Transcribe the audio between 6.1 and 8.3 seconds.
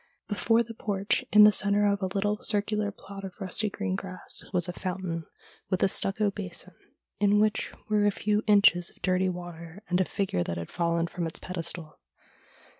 basin, in which were a